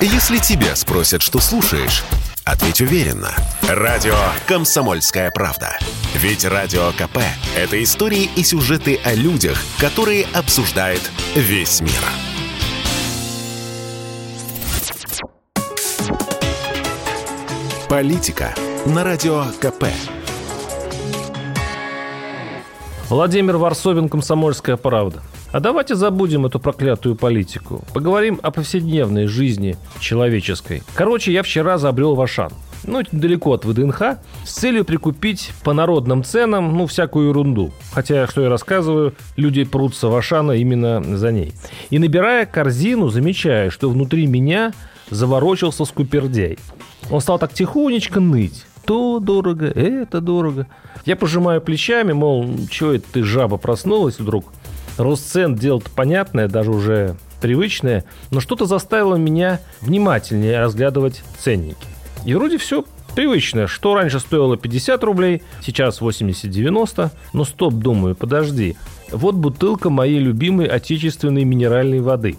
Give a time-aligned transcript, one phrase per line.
[0.00, 2.04] Если тебя спросят, что слушаешь,
[2.44, 3.34] ответь уверенно.
[3.62, 4.14] Радио
[4.46, 5.78] «Комсомольская правда».
[6.14, 7.18] Ведь Радио КП–
[7.56, 11.00] это истории и сюжеты о людях, которые обсуждает
[11.34, 11.92] весь мир.
[17.88, 18.54] Политика
[18.84, 19.84] на Радио КП.
[23.08, 25.22] Владимир Варсобин, «Комсомольская правда».
[25.52, 27.84] А давайте забудем эту проклятую политику.
[27.94, 30.82] Поговорим о повседневной жизни человеческой.
[30.96, 32.50] Короче, я вчера забрел в Ашан.
[32.82, 37.70] Ну, далеко от ВДНХ, с целью прикупить по народным ценам, ну, всякую ерунду.
[37.92, 41.52] Хотя, что я рассказываю, люди прутся в Ашана именно за ней.
[41.90, 44.72] И набирая корзину, замечаю, что внутри меня
[45.10, 46.58] заворочился скупердяй.
[47.08, 48.65] Он стал так тихонечко ныть.
[48.86, 50.66] То дорого, это дорого.
[51.04, 54.52] Я пожимаю плечами, мол, что это ты, жаба, проснулась вдруг?
[54.96, 61.86] Рост цен– дело понятное, даже уже привычное, но что-то заставило меня внимательнее разглядывать ценники.
[62.24, 62.84] И вроде все
[63.16, 63.66] привычное.
[63.66, 67.10] Что раньше стоило 50 рублей, сейчас 80-90.
[67.32, 68.76] Но стоп, думаю, подожди.
[69.10, 72.36] Вот бутылка моей любимой отечественной минеральной воды,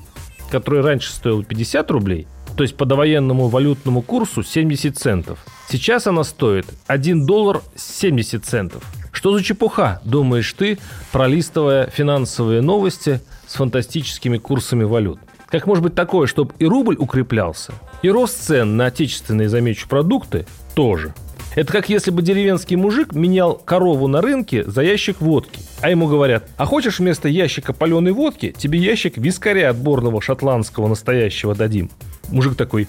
[0.50, 5.45] которая раньше стоила 50 рублей, то есть по довоенному валютному курсу 70 центов.
[5.69, 8.83] Сейчас она стоит 1 доллар 70 центов.
[9.11, 10.80] Что за чепуха, думаешь ты,
[11.11, 15.19] пролистывая финансовые новости с фантастическими курсами валют?
[15.49, 20.47] Как может быть такое, чтобы и рубль укреплялся, и рост цен на отечественные, замечу, продукты
[20.73, 21.14] тоже?
[21.55, 25.59] Это как если бы деревенский мужик менял корову на рынке за ящик водки.
[25.81, 31.55] А ему говорят, а хочешь вместо ящика паленой водки, тебе ящик вискаря отборного шотландского настоящего
[31.55, 31.89] дадим?
[32.30, 32.88] Мужик такой,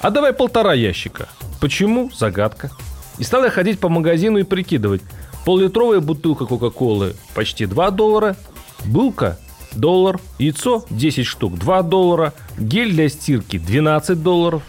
[0.00, 1.28] а давай полтора ящика.
[1.60, 2.10] Почему?
[2.16, 2.70] Загадка.
[3.18, 5.02] И стал я ходить по магазину и прикидывать,
[5.44, 8.36] Поллитровая бутылка Кока-Колы почти 2 доллара.
[8.84, 9.38] Булка–
[9.72, 10.20] доллар.
[10.38, 12.34] Яйцо– 10 штук– 2 доллара.
[12.58, 14.62] Гель для стирки– 12 долларов.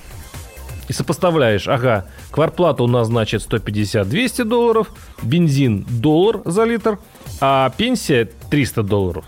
[0.87, 4.87] И сопоставляешь, ага, кварплата у нас значит 150-200 долларов,
[5.21, 6.99] бензин– доллар за литр,
[7.39, 9.25] а пенсия– 300 долларов.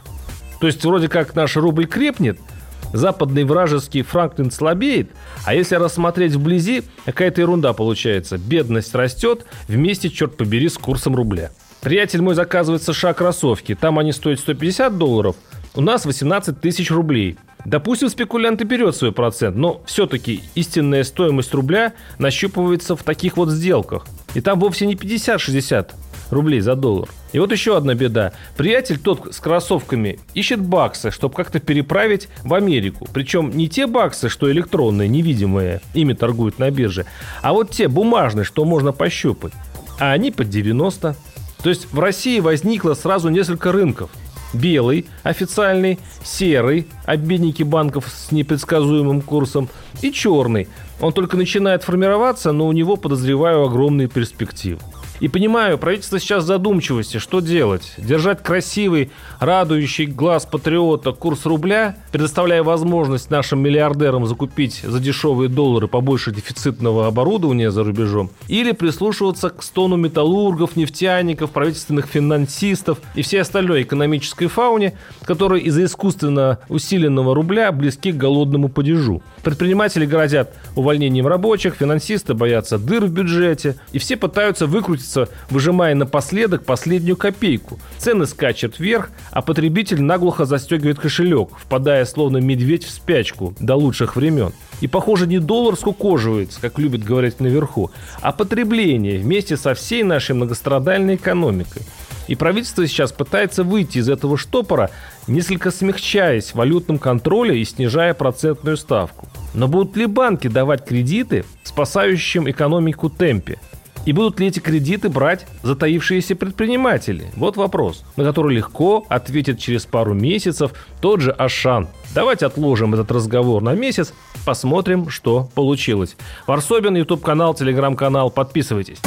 [0.59, 2.39] То есть вроде как наш рубль крепнет–
[2.93, 5.09] западный вражеский Франклин слабеет,
[5.45, 8.37] а если рассмотреть вблизи, какая-то ерунда получается.
[8.37, 11.51] Бедность растет вместе, черт побери, с курсом рубля.
[11.81, 13.75] Приятель мой заказывает в США кроссовки.
[13.75, 15.35] Там они стоят 150 долларов,
[15.75, 17.37] у нас 18 тысяч рублей.
[17.65, 23.49] Допустим, спекулянт и берет свой процент, но все-таки истинная стоимость рубля нащупывается в таких вот
[23.49, 24.05] сделках.
[24.33, 25.91] И там вовсе не 50-60
[26.29, 27.09] рублей за доллар.
[27.31, 28.33] И вот еще одна беда.
[28.55, 33.07] Приятель тот с кроссовками ищет баксы, чтобы как-то переправить в Америку.
[33.13, 37.05] Причем не те баксы, что электронные, невидимые, ими торгуют на бирже,
[37.41, 39.53] а вот те бумажные, что можно пощупать.
[39.99, 41.15] А они под 90.
[41.61, 44.11] То есть в России возникло сразу несколько рынков.
[44.53, 49.67] Белый, официальный, серый, обменники банков с непредсказуемым курсом
[50.01, 50.67] и черный.
[51.01, 54.79] Он только начинает формироваться, но у него, подозреваю, огромные перспективы.
[55.19, 57.93] И понимаю, правительство сейчас задумчивости, что делать?
[57.97, 65.87] Держать красивый, радующий глаз патриота курс рубля, предоставляя возможность нашим миллиардерам закупить за дешевые доллары
[65.87, 73.41] побольше дефицитного оборудования за рубежом, или прислушиваться к стону металлургов, нефтяников, правительственных финансистов и всей
[73.41, 79.21] остальной экономической фауне, которые из-за искусственно усиленного рубля близки к голодному падежу.
[79.43, 85.95] Предприниматели грозят увольнением рабочих, финансисты боятся дыр в бюджете, и все пытаются выкрутиться крутится, выжимая
[85.95, 87.79] напоследок последнюю копейку.
[87.97, 94.15] Цены скачут вверх, а потребитель наглухо застегивает кошелек, впадая словно медведь в спячку до лучших
[94.15, 94.53] времен.
[94.81, 100.35] И, похоже, не доллар скукоживается, как любят говорить наверху, а потребление вместе со всей нашей
[100.35, 101.83] многострадальной экономикой.
[102.29, 104.89] И правительство сейчас пытается выйти из этого штопора,
[105.27, 109.27] несколько смягчаясь в валютном контроле и снижая процентную ставку.
[109.53, 113.59] Но будут ли банки давать кредиты, спасающим экономику темпе?
[114.05, 117.31] И будут ли эти кредиты брать затаившиеся предприниматели?
[117.35, 121.87] Вот вопрос, на который легко ответит через пару месяцев тот же Ашан.
[122.13, 124.13] Давайте отложим этот разговор на месяц,
[124.45, 126.17] посмотрим, что получилось.
[126.47, 128.99] Варсобин, YouTube-канал, телеграм-канал, подписывайтесь.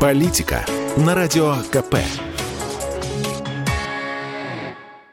[0.00, 0.64] Политика
[0.96, 1.96] на радио КП.